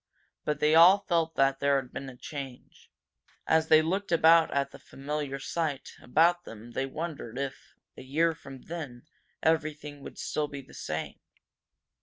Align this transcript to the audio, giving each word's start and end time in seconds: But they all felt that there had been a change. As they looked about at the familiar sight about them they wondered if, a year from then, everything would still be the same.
But 0.45 0.59
they 0.59 0.73
all 0.73 0.97
felt 1.07 1.35
that 1.35 1.59
there 1.59 1.79
had 1.79 1.93
been 1.93 2.09
a 2.09 2.15
change. 2.17 2.89
As 3.45 3.67
they 3.67 3.83
looked 3.83 4.11
about 4.11 4.49
at 4.51 4.71
the 4.71 4.79
familiar 4.79 5.37
sight 5.37 5.91
about 6.01 6.43
them 6.43 6.71
they 6.71 6.87
wondered 6.87 7.37
if, 7.37 7.75
a 7.95 8.01
year 8.01 8.33
from 8.33 8.63
then, 8.63 9.03
everything 9.43 10.01
would 10.01 10.17
still 10.17 10.47
be 10.47 10.61
the 10.61 10.73
same. 10.73 11.19